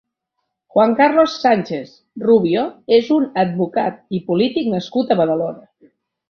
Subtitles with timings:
[0.75, 1.91] Juan Carlos Sánchez
[2.29, 2.63] Rubio
[2.97, 5.63] és un advocat i polític nascut a Badalona.